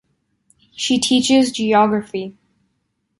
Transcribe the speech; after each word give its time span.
She 0.75 0.97
teaches 0.99 1.51
geography. 1.51 2.35